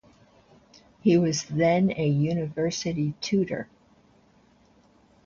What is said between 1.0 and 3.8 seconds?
He was then a university tutor.